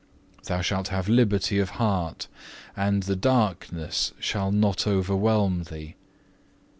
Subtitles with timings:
[0.45, 2.27] Thou shalt have liberty of heart,
[2.75, 5.95] and the darkness shall not overwhelm thee.